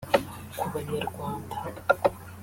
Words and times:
Ku 0.59 0.65
Banyarwanda 0.71 1.55